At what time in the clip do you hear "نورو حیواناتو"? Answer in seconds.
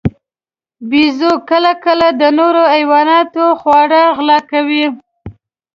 2.37-3.45